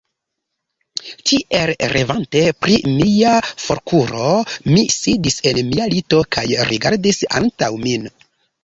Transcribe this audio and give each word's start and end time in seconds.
Tiel 1.31 1.71
revante 1.91 2.41
pri 2.65 2.79
mia 2.95 3.35
forkuro, 3.67 4.33
mi 4.73 4.87
sidis 4.97 5.41
en 5.53 5.63
mia 5.71 5.91
lito 5.97 6.27
kaj 6.39 6.49
rigardis 6.75 7.25
antaŭ 7.45 7.73
min. 7.89 8.15